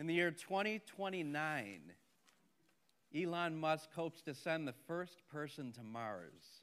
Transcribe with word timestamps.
In 0.00 0.06
the 0.06 0.14
year 0.14 0.30
2029, 0.30 1.80
Elon 3.14 3.54
Musk 3.60 3.92
hopes 3.94 4.22
to 4.22 4.32
send 4.32 4.66
the 4.66 4.72
first 4.86 5.20
person 5.30 5.72
to 5.72 5.82
Mars. 5.82 6.62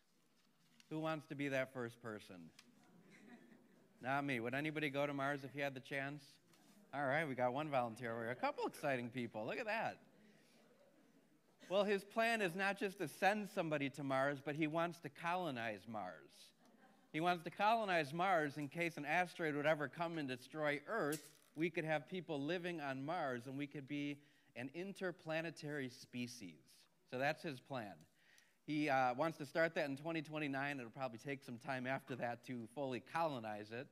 Who 0.89 0.99
wants 0.99 1.27
to 1.27 1.35
be 1.35 1.47
that 1.49 1.71
first 1.71 2.01
person? 2.01 2.49
Not 4.01 4.25
me. 4.25 4.39
Would 4.39 4.55
anybody 4.55 4.89
go 4.89 5.05
to 5.05 5.13
Mars 5.13 5.41
if 5.43 5.51
you 5.55 5.61
had 5.61 5.75
the 5.75 5.79
chance? 5.79 6.23
All 6.91 7.05
right, 7.05 7.27
we 7.27 7.35
got 7.35 7.53
one 7.53 7.69
volunteer 7.69 8.11
over 8.11 8.21
here. 8.21 8.31
A 8.31 8.35
couple 8.35 8.65
exciting 8.65 9.11
people. 9.11 9.45
Look 9.45 9.59
at 9.59 9.67
that. 9.67 9.99
Well, 11.69 11.83
his 11.83 12.03
plan 12.03 12.41
is 12.41 12.55
not 12.55 12.79
just 12.79 12.97
to 12.97 13.07
send 13.07 13.49
somebody 13.53 13.91
to 13.91 14.03
Mars, 14.03 14.39
but 14.43 14.55
he 14.55 14.65
wants 14.65 14.97
to 15.01 15.09
colonize 15.09 15.81
Mars. 15.87 16.31
He 17.13 17.19
wants 17.19 17.43
to 17.43 17.51
colonize 17.51 18.11
Mars 18.13 18.57
in 18.57 18.67
case 18.67 18.97
an 18.97 19.05
asteroid 19.05 19.53
would 19.53 19.67
ever 19.67 19.87
come 19.87 20.17
and 20.17 20.27
destroy 20.27 20.81
Earth. 20.87 21.36
We 21.57 21.71
could 21.71 21.85
have 21.85 22.07
people 22.07 22.39
living 22.39 22.79
on 22.79 23.03
Mars 23.03 23.47
and 23.47 23.57
we 23.57 23.65
could 23.65 23.87
be 23.87 24.19
an 24.55 24.69
interplanetary 24.75 25.89
species. 25.89 26.61
So 27.09 27.17
that's 27.17 27.41
his 27.41 27.59
plan. 27.59 27.93
He 28.67 28.89
uh, 28.89 29.15
wants 29.15 29.39
to 29.39 29.45
start 29.45 29.73
that 29.75 29.89
in 29.89 29.97
2029. 29.97 30.79
It'll 30.79 30.91
probably 30.91 31.17
take 31.17 31.43
some 31.43 31.57
time 31.57 31.87
after 31.87 32.15
that 32.17 32.45
to 32.45 32.67
fully 32.75 33.01
colonize 33.11 33.71
it. 33.71 33.87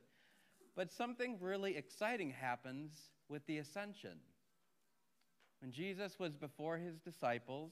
But 0.76 0.92
something 0.92 1.38
really 1.42 1.76
exciting 1.76 2.30
happens 2.30 2.92
with 3.30 3.44
the 3.48 3.58
ascension. 3.58 4.20
When 5.62 5.72
Jesus 5.72 6.20
was 6.20 6.36
before 6.36 6.78
his 6.78 7.00
disciples 7.00 7.72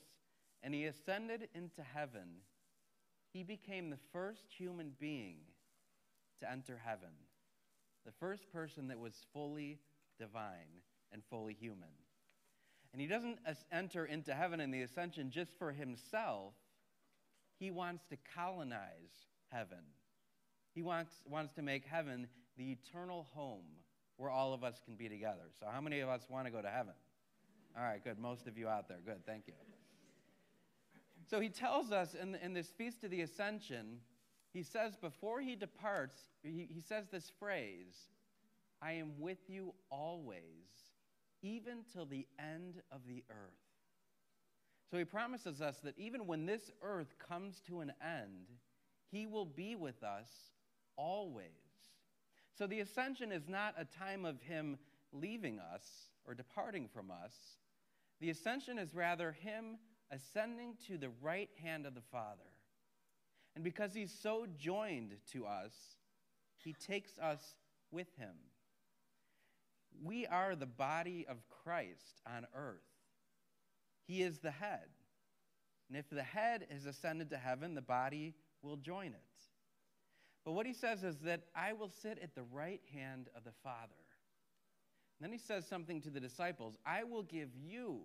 and 0.63 0.73
he 0.73 0.85
ascended 0.85 1.50
into 1.53 1.83
heaven, 1.94 2.39
he 3.31 3.44
became 3.44 3.89
the 3.89 4.00
first 4.11 4.45
human 4.57 4.94
being 5.00 5.38
to 6.39 6.50
enter 6.50 6.80
heaven, 6.83 7.09
the 8.06 8.12
first 8.12 8.52
person 8.52 8.88
that 8.88 9.00
was 9.00 9.14
fully 9.34 9.80
divine 10.20 10.82
and 11.12 11.23
fully 11.30 11.54
human. 11.54 11.90
And 12.92 13.02
he 13.02 13.08
doesn't 13.08 13.40
enter 13.72 14.06
into 14.06 14.34
heaven 14.34 14.59
in 14.59 14.72
the 14.72 14.82
ascension 14.82 15.32
just 15.32 15.58
for 15.58 15.72
himself, 15.72 16.54
he 17.58 17.72
wants 17.72 18.06
to 18.09 18.18
colonize 18.36 19.28
heaven. 19.52 19.80
He 20.76 20.81
wants, 20.81 21.14
wants 21.28 21.54
to 21.54 21.62
make 21.62 21.86
heaven 21.86 22.28
the 22.58 22.72
eternal 22.72 23.28
home 23.34 23.66
where 24.18 24.30
all 24.30 24.54
of 24.54 24.64
us 24.64 24.80
can 24.86 24.96
be 24.96 25.09
together. 25.09 25.50
So, 25.59 25.66
how 25.72 25.81
many 25.81 26.00
of 26.02 26.09
us 26.09 26.28
want 26.30 26.46
to 26.46 26.52
go 26.52 26.62
to 26.62 26.70
heaven? 26.70 26.94
All 27.76 27.84
right, 27.84 28.04
good. 28.04 28.20
Most 28.20 28.48
of 28.48 28.58
you 28.58 28.68
out 28.68 28.88
there. 28.88 29.00
Good. 29.04 29.26
Thank 29.26 29.48
you. 29.48 29.54
So, 31.28 31.40
he 31.40 31.50
tells 31.50 31.92
us 31.92 32.16
in, 32.20 32.36
in 32.36 32.54
this 32.54 32.68
Feast 32.68 33.04
of 33.04 33.12
the 33.12 33.22
Ascension, 33.22 34.00
he 34.54 34.64
says 34.64 34.96
before 34.96 35.42
he 35.42 35.56
departs, 35.56 36.16
he, 36.44 36.68
he 36.70 36.82
says 36.82 37.06
this 37.12 37.32
phrase 37.40 37.96
I 38.82 38.94
am 38.94 39.20
with 39.20 39.40
you 39.48 39.73
always 39.90 40.94
even 41.42 41.80
till 41.92 42.06
the 42.06 42.26
end 42.40 42.81
of 42.92 43.02
the 43.08 43.24
earth. 43.30 43.59
So 44.90 44.98
he 44.98 45.06
promises 45.06 45.62
us 45.62 45.78
that 45.84 45.98
even 45.98 46.26
when 46.26 46.46
this 46.46 46.72
earth 46.81 47.16
comes 47.20 47.62
to 47.68 47.81
an 47.81 47.92
end, 48.02 48.48
he 49.12 49.28
will 49.28 49.46
be 49.46 49.76
with 49.76 50.02
us 50.04 50.30
always. 50.96 51.48
So 52.58 52.68
the 52.68 52.80
ascension 52.80 53.31
is 53.31 53.50
not 53.50 53.76
a 53.78 53.86
time 53.86 54.24
of 54.26 54.42
him 54.42 54.78
leaving 55.12 55.59
us 55.59 55.84
or 56.26 56.34
departing 56.34 56.88
from 56.94 57.12
us. 57.12 57.34
The 58.22 58.30
ascension 58.30 58.78
is 58.78 58.94
rather 58.94 59.31
him 59.31 59.78
ascending 60.12 60.76
to 60.88 60.98
the 60.98 61.09
right 61.22 61.50
hand 61.62 61.86
of 61.86 61.96
the 61.96 62.02
Father. 62.12 62.40
And 63.56 63.64
because 63.64 63.94
he's 63.94 64.14
so 64.22 64.47
joined 64.58 65.16
to 65.31 65.46
us, 65.46 65.74
he 66.58 66.74
takes 66.74 67.18
us 67.19 67.56
with 67.91 68.08
him. 68.18 68.36
We 70.03 70.25
are 70.25 70.56
the 70.56 70.66
body 70.66 71.25
of 71.30 71.38
Christ 71.63 72.22
on 72.25 72.47
earth. 72.56 72.81
He 74.08 74.22
is 74.22 74.40
the 74.40 74.52
head. 74.52 74.88
And 75.88 75.97
if 75.97 76.09
the 76.09 76.24
head 76.24 76.66
is 76.72 76.86
ascended 76.86 77.30
to 77.30 77.38
heaven, 77.38 77.75
the 77.75 77.81
body 77.81 78.34
will 78.62 78.78
join 78.78 79.08
it. 79.08 79.22
But 80.44 80.53
what 80.53 80.66
he 80.66 80.74
says 80.74 81.03
is 81.03 81.18
that 81.19 81.44
I 81.56 81.74
will 81.74 81.90
sit 81.90 82.19
at 82.22 82.36
the 82.36 82.44
right 82.52 82.81
hand 82.94 83.30
of 83.36 83.44
the 83.44 83.52
Father. 83.63 83.94
And 85.19 85.31
then 85.31 85.31
he 85.31 85.38
says 85.38 85.68
something 85.68 86.02
to 86.02 86.09
the 86.09 86.19
disciples 86.19 86.75
I 86.86 87.03
will 87.03 87.24
give 87.24 87.50
you 87.56 88.02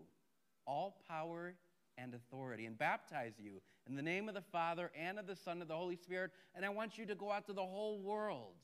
all 0.67 1.01
power 1.09 1.55
and 2.01 2.15
authority 2.15 2.67
and 2.67 2.79
baptize 2.79 3.35
you 3.39 3.61
in 3.89 3.97
the 3.97 4.03
name 4.03 4.29
of 4.29 4.35
the 4.35 4.43
Father 4.53 4.91
and 4.99 5.19
of 5.19 5.27
the 5.27 5.37
Son 5.37 5.55
and 5.55 5.63
of 5.63 5.69
the 5.69 5.77
Holy 5.77 5.97
Spirit. 5.97 6.31
And 6.55 6.65
I 6.65 6.69
want 6.69 6.97
you 6.97 7.07
to 7.07 7.15
go 7.15 7.31
out 7.33 7.47
to 7.47 7.53
the 7.53 7.65
whole 7.65 7.99
world 7.99 8.55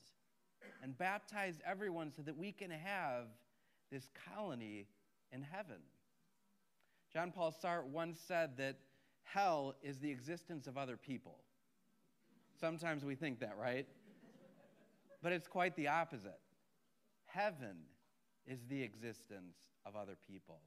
and 0.81 0.97
baptize 0.97 1.59
everyone 1.65 2.11
so 2.15 2.21
that 2.21 2.37
we 2.37 2.51
can 2.51 2.71
have 2.71 3.25
this 3.91 4.09
colony 4.33 4.87
in 5.31 5.41
heaven. 5.41 5.77
John 7.13 7.31
Paul 7.31 7.53
Sartre 7.63 7.85
once 7.85 8.19
said 8.19 8.57
that 8.57 8.77
hell 9.23 9.75
is 9.83 9.99
the 9.99 10.11
existence 10.11 10.67
of 10.67 10.77
other 10.77 10.97
people. 10.97 11.37
Sometimes 12.59 13.03
we 13.03 13.15
think 13.15 13.39
that, 13.39 13.57
right? 13.59 13.87
But 15.21 15.33
it's 15.33 15.47
quite 15.47 15.75
the 15.75 15.87
opposite. 15.87 16.39
Heaven 17.25 17.77
is 18.47 18.59
the 18.69 18.81
existence 18.81 19.57
of 19.85 19.95
other 19.95 20.15
people. 20.27 20.59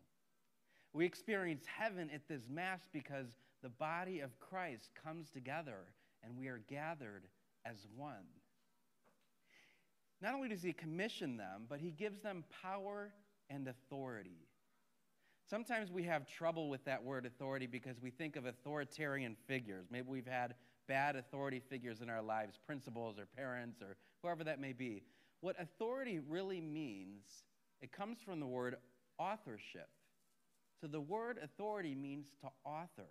We 0.98 1.06
experience 1.06 1.64
heaven 1.64 2.10
at 2.12 2.26
this 2.26 2.48
Mass 2.50 2.80
because 2.92 3.28
the 3.62 3.68
body 3.68 4.18
of 4.18 4.36
Christ 4.40 4.90
comes 5.00 5.30
together 5.30 5.94
and 6.24 6.36
we 6.36 6.48
are 6.48 6.60
gathered 6.68 7.28
as 7.64 7.86
one. 7.96 8.26
Not 10.20 10.34
only 10.34 10.48
does 10.48 10.60
he 10.60 10.72
commission 10.72 11.36
them, 11.36 11.66
but 11.68 11.78
he 11.78 11.92
gives 11.92 12.18
them 12.18 12.42
power 12.64 13.12
and 13.48 13.68
authority. 13.68 14.48
Sometimes 15.48 15.92
we 15.92 16.02
have 16.02 16.26
trouble 16.26 16.68
with 16.68 16.84
that 16.86 17.04
word 17.04 17.26
authority 17.26 17.68
because 17.68 18.02
we 18.02 18.10
think 18.10 18.34
of 18.34 18.46
authoritarian 18.46 19.36
figures. 19.46 19.86
Maybe 19.92 20.08
we've 20.08 20.26
had 20.26 20.56
bad 20.88 21.14
authority 21.14 21.60
figures 21.60 22.00
in 22.00 22.10
our 22.10 22.22
lives, 22.22 22.58
principals 22.66 23.20
or 23.20 23.26
parents 23.36 23.80
or 23.80 23.94
whoever 24.20 24.42
that 24.42 24.60
may 24.60 24.72
be. 24.72 25.04
What 25.42 25.54
authority 25.60 26.18
really 26.18 26.60
means, 26.60 27.44
it 27.80 27.92
comes 27.92 28.18
from 28.20 28.40
the 28.40 28.46
word 28.46 28.78
authorship. 29.16 29.90
So 30.80 30.86
the 30.86 31.00
word 31.00 31.38
authority 31.42 31.94
means 31.94 32.26
to 32.40 32.48
author. 32.64 33.08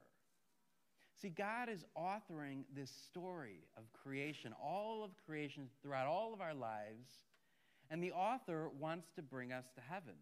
See, 1.22 1.30
God 1.30 1.68
is 1.68 1.84
authoring 1.98 2.64
this 2.76 2.92
story 2.92 3.64
of 3.76 3.92
creation, 3.92 4.54
all 4.64 5.04
of 5.04 5.12
creation 5.26 5.68
throughout 5.82 6.08
all 6.08 6.34
of 6.34 6.42
our 6.42 6.54
lives, 6.54 7.10
and 7.90 8.04
the 8.04 8.12
author 8.12 8.70
wants 8.80 9.08
to 9.16 9.22
bring 9.22 9.52
us 9.52 9.66
to 9.76 9.82
heaven. 9.82 10.14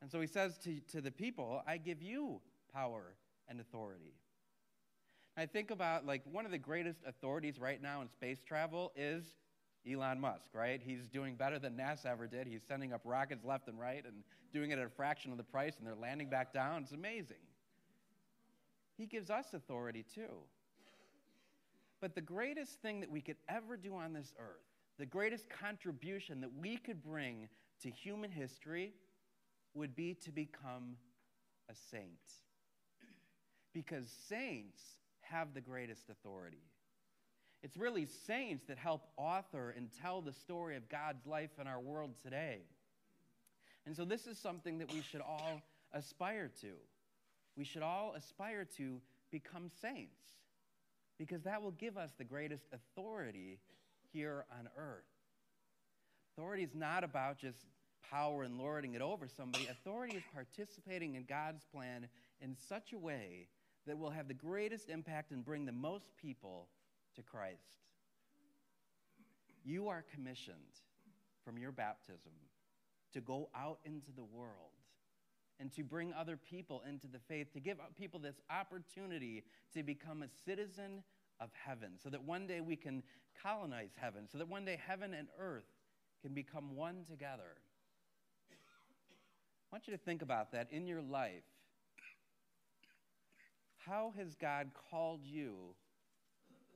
And 0.00 0.10
so 0.10 0.20
he 0.20 0.26
says 0.26 0.58
to, 0.58 0.78
to 0.92 1.00
the 1.00 1.10
people, 1.10 1.62
I 1.66 1.78
give 1.78 2.02
you 2.02 2.40
power 2.72 3.14
and 3.48 3.60
authority. 3.60 4.14
I 5.36 5.46
think 5.46 5.70
about 5.70 6.06
like 6.06 6.22
one 6.30 6.46
of 6.46 6.50
the 6.50 6.58
greatest 6.58 7.00
authorities 7.06 7.58
right 7.58 7.82
now 7.82 8.00
in 8.00 8.08
space 8.08 8.40
travel 8.46 8.92
is 8.96 9.34
Elon 9.90 10.20
Musk, 10.20 10.50
right? 10.52 10.80
He's 10.84 11.06
doing 11.08 11.36
better 11.36 11.58
than 11.58 11.76
NASA 11.76 12.06
ever 12.06 12.26
did. 12.26 12.46
He's 12.46 12.62
sending 12.66 12.92
up 12.92 13.02
rockets 13.04 13.44
left 13.44 13.68
and 13.68 13.78
right 13.78 14.04
and 14.04 14.24
doing 14.52 14.70
it 14.70 14.78
at 14.78 14.86
a 14.86 14.90
fraction 14.90 15.30
of 15.30 15.38
the 15.38 15.44
price, 15.44 15.74
and 15.78 15.86
they're 15.86 15.94
landing 15.94 16.28
back 16.28 16.52
down. 16.52 16.82
It's 16.82 16.92
amazing. 16.92 17.36
He 18.96 19.06
gives 19.06 19.30
us 19.30 19.46
authority 19.52 20.04
too. 20.14 20.42
But 22.00 22.14
the 22.14 22.20
greatest 22.20 22.80
thing 22.82 23.00
that 23.00 23.10
we 23.10 23.20
could 23.20 23.36
ever 23.48 23.76
do 23.76 23.94
on 23.94 24.12
this 24.12 24.32
earth, 24.38 24.64
the 24.98 25.06
greatest 25.06 25.48
contribution 25.48 26.40
that 26.40 26.50
we 26.58 26.76
could 26.76 27.02
bring 27.02 27.48
to 27.82 27.90
human 27.90 28.30
history, 28.30 28.92
would 29.74 29.94
be 29.94 30.14
to 30.24 30.32
become 30.32 30.96
a 31.68 31.74
saint. 31.90 32.40
Because 33.72 34.08
saints 34.28 34.80
have 35.20 35.52
the 35.52 35.60
greatest 35.60 36.08
authority. 36.08 36.62
It's 37.62 37.76
really 37.76 38.06
saints 38.26 38.64
that 38.68 38.78
help 38.78 39.02
author 39.16 39.74
and 39.76 39.88
tell 40.00 40.20
the 40.20 40.32
story 40.32 40.76
of 40.76 40.88
God's 40.88 41.26
life 41.26 41.50
in 41.60 41.66
our 41.66 41.80
world 41.80 42.12
today. 42.22 42.60
And 43.86 43.96
so, 43.96 44.04
this 44.04 44.26
is 44.26 44.38
something 44.38 44.78
that 44.78 44.92
we 44.92 45.00
should 45.00 45.20
all 45.20 45.62
aspire 45.92 46.50
to 46.60 46.72
we 47.56 47.64
should 47.64 47.82
all 47.82 48.14
aspire 48.14 48.66
to 48.76 49.00
become 49.30 49.70
saints 49.80 50.20
because 51.18 51.42
that 51.42 51.62
will 51.62 51.72
give 51.72 51.96
us 51.96 52.10
the 52.18 52.24
greatest 52.24 52.66
authority 52.72 53.58
here 54.12 54.44
on 54.58 54.68
earth. 54.76 55.04
Authority 56.36 56.62
is 56.62 56.74
not 56.74 57.02
about 57.02 57.38
just 57.38 57.64
power 58.10 58.42
and 58.42 58.58
lording 58.58 58.94
it 58.94 59.00
over 59.00 59.26
somebody. 59.26 59.66
Authority 59.66 60.16
is 60.16 60.22
participating 60.34 61.14
in 61.14 61.24
God's 61.24 61.64
plan 61.72 62.06
in 62.40 62.54
such 62.68 62.92
a 62.92 62.98
way 62.98 63.48
that 63.86 63.98
will 63.98 64.10
have 64.10 64.28
the 64.28 64.34
greatest 64.34 64.90
impact 64.90 65.30
and 65.30 65.44
bring 65.44 65.64
the 65.64 65.72
most 65.72 66.10
people 66.20 66.68
to 67.16 67.22
Christ. 67.22 67.80
You 69.64 69.88
are 69.88 70.04
commissioned 70.14 70.56
from 71.44 71.58
your 71.58 71.72
baptism 71.72 72.32
to 73.12 73.20
go 73.20 73.48
out 73.54 73.78
into 73.84 74.12
the 74.14 74.24
world 74.24 74.72
and 75.58 75.72
to 75.72 75.82
bring 75.82 76.12
other 76.12 76.36
people 76.36 76.82
into 76.88 77.06
the 77.06 77.18
faith, 77.28 77.52
to 77.52 77.60
give 77.60 77.78
people 77.96 78.20
this 78.20 78.36
opportunity 78.50 79.44
to 79.72 79.82
become 79.82 80.22
a 80.22 80.28
citizen 80.44 81.02
of 81.40 81.50
heaven, 81.52 81.92
so 82.02 82.08
that 82.10 82.22
one 82.22 82.46
day 82.46 82.60
we 82.60 82.76
can 82.76 83.02
colonize 83.42 83.90
heaven, 83.96 84.28
so 84.30 84.38
that 84.38 84.48
one 84.48 84.64
day 84.64 84.78
heaven 84.86 85.14
and 85.14 85.28
earth 85.38 85.64
can 86.22 86.32
become 86.32 86.76
one 86.76 87.04
together. 87.08 87.56
I 88.50 89.74
want 89.74 89.86
you 89.86 89.92
to 89.94 89.98
think 89.98 90.22
about 90.22 90.52
that 90.52 90.68
in 90.70 90.86
your 90.86 91.02
life. 91.02 91.42
How 93.78 94.12
has 94.16 94.34
God 94.34 94.70
called 94.90 95.20
you 95.24 95.74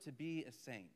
to 0.05 0.13
be 0.13 0.45
a 0.49 0.53
saint? 0.53 0.87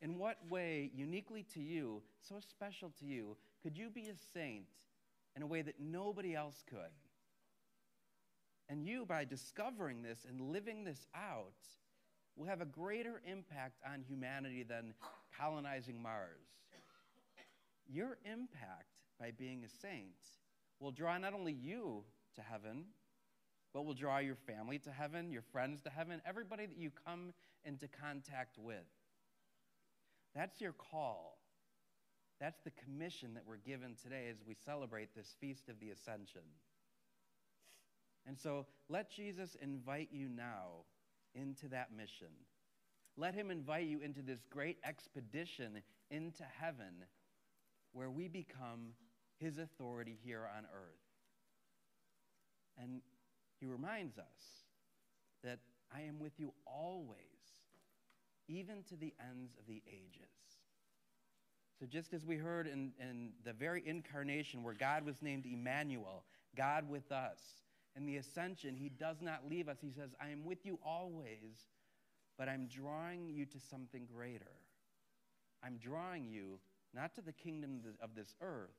In 0.00 0.18
what 0.18 0.38
way, 0.48 0.90
uniquely 0.94 1.44
to 1.54 1.60
you, 1.60 2.02
so 2.20 2.40
special 2.40 2.92
to 2.98 3.04
you, 3.04 3.36
could 3.62 3.78
you 3.78 3.88
be 3.90 4.08
a 4.08 4.16
saint 4.34 4.66
in 5.36 5.42
a 5.42 5.46
way 5.46 5.62
that 5.62 5.80
nobody 5.80 6.34
else 6.34 6.64
could? 6.68 6.78
And 8.68 8.84
you, 8.84 9.04
by 9.06 9.24
discovering 9.24 10.02
this 10.02 10.26
and 10.28 10.40
living 10.40 10.84
this 10.84 11.06
out, 11.14 11.54
will 12.36 12.46
have 12.46 12.60
a 12.60 12.66
greater 12.66 13.20
impact 13.30 13.80
on 13.86 14.02
humanity 14.02 14.62
than 14.62 14.94
colonizing 15.38 16.02
Mars. 16.02 16.48
Your 17.88 18.18
impact 18.24 18.88
by 19.20 19.30
being 19.30 19.62
a 19.64 19.68
saint 19.68 20.16
will 20.80 20.90
draw 20.90 21.18
not 21.18 21.34
only 21.34 21.52
you 21.52 22.04
to 22.34 22.42
heaven, 22.42 22.86
but 23.72 23.84
will 23.84 23.94
draw 23.94 24.18
your 24.18 24.36
family 24.36 24.78
to 24.80 24.90
heaven, 24.90 25.30
your 25.30 25.42
friends 25.52 25.80
to 25.82 25.90
heaven, 25.90 26.20
everybody 26.26 26.66
that 26.66 26.78
you 26.78 26.90
come 27.06 27.32
into 27.64 27.88
contact 27.88 28.58
with. 28.58 28.86
That's 30.34 30.60
your 30.60 30.72
call. 30.72 31.38
That's 32.40 32.60
the 32.64 32.72
commission 32.72 33.34
that 33.34 33.44
we're 33.46 33.56
given 33.56 33.94
today 34.02 34.28
as 34.30 34.38
we 34.46 34.54
celebrate 34.54 35.14
this 35.14 35.36
feast 35.40 35.68
of 35.68 35.78
the 35.80 35.90
ascension. 35.90 36.42
And 38.26 38.38
so 38.38 38.66
let 38.88 39.10
Jesus 39.10 39.56
invite 39.60 40.08
you 40.12 40.28
now 40.28 40.84
into 41.34 41.68
that 41.68 41.94
mission. 41.96 42.28
Let 43.16 43.34
him 43.34 43.50
invite 43.50 43.86
you 43.86 44.00
into 44.00 44.22
this 44.22 44.40
great 44.50 44.78
expedition 44.84 45.82
into 46.10 46.44
heaven 46.60 47.04
where 47.92 48.10
we 48.10 48.28
become 48.28 48.94
his 49.38 49.58
authority 49.58 50.18
here 50.24 50.48
on 50.56 50.64
earth. 50.64 51.02
And 52.78 53.02
he 53.62 53.66
reminds 53.68 54.18
us 54.18 54.64
that 55.44 55.60
I 55.94 56.00
am 56.00 56.18
with 56.18 56.32
you 56.36 56.52
always, 56.66 57.16
even 58.48 58.82
to 58.88 58.96
the 58.96 59.14
ends 59.20 59.54
of 59.56 59.68
the 59.68 59.80
ages. 59.86 60.34
So, 61.78 61.86
just 61.86 62.12
as 62.12 62.26
we 62.26 62.36
heard 62.36 62.66
in, 62.66 62.90
in 62.98 63.30
the 63.44 63.52
very 63.52 63.84
incarnation 63.86 64.64
where 64.64 64.74
God 64.74 65.06
was 65.06 65.22
named 65.22 65.46
Emmanuel, 65.46 66.24
God 66.56 66.90
with 66.90 67.12
us, 67.12 67.38
in 67.94 68.04
the 68.04 68.16
ascension, 68.16 68.74
he 68.74 68.88
does 68.88 69.22
not 69.22 69.48
leave 69.48 69.68
us. 69.68 69.76
He 69.80 69.92
says, 69.92 70.10
I 70.20 70.30
am 70.30 70.44
with 70.44 70.66
you 70.66 70.80
always, 70.84 71.68
but 72.36 72.48
I'm 72.48 72.66
drawing 72.66 73.28
you 73.28 73.46
to 73.46 73.60
something 73.60 74.08
greater. 74.12 74.56
I'm 75.62 75.76
drawing 75.76 76.26
you 76.26 76.58
not 76.92 77.14
to 77.14 77.22
the 77.22 77.32
kingdom 77.32 77.80
of 78.02 78.16
this 78.16 78.34
earth, 78.40 78.74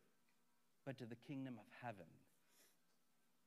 but 0.86 0.98
to 0.98 1.06
the 1.06 1.16
kingdom 1.16 1.54
of 1.58 1.66
heaven. 1.82 2.08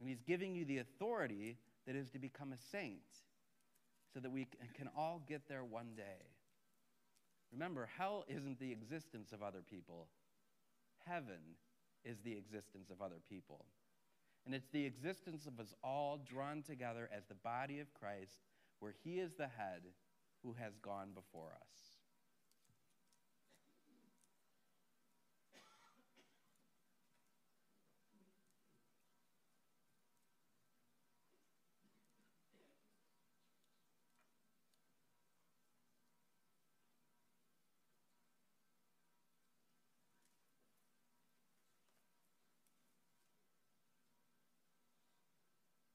And 0.00 0.08
he's 0.08 0.22
giving 0.22 0.54
you 0.54 0.64
the 0.64 0.78
authority 0.78 1.56
that 1.86 1.96
is 1.96 2.10
to 2.10 2.18
become 2.18 2.52
a 2.52 2.58
saint 2.70 3.00
so 4.12 4.20
that 4.20 4.30
we 4.30 4.46
can 4.74 4.88
all 4.96 5.22
get 5.28 5.48
there 5.48 5.64
one 5.64 5.94
day. 5.96 6.26
Remember, 7.52 7.88
hell 7.96 8.24
isn't 8.28 8.58
the 8.58 8.72
existence 8.72 9.32
of 9.32 9.42
other 9.42 9.62
people, 9.68 10.08
heaven 11.06 11.56
is 12.04 12.18
the 12.24 12.32
existence 12.32 12.90
of 12.90 13.00
other 13.00 13.20
people. 13.28 13.66
And 14.44 14.54
it's 14.54 14.68
the 14.68 14.84
existence 14.84 15.46
of 15.46 15.58
us 15.58 15.74
all 15.82 16.18
drawn 16.18 16.62
together 16.62 17.08
as 17.14 17.24
the 17.24 17.34
body 17.34 17.80
of 17.80 17.92
Christ, 17.94 18.38
where 18.78 18.94
he 19.02 19.18
is 19.18 19.32
the 19.34 19.48
head 19.48 19.82
who 20.44 20.54
has 20.54 20.76
gone 20.82 21.08
before 21.14 21.50
us. 21.60 21.95